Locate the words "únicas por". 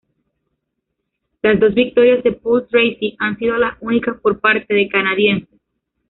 3.81-4.39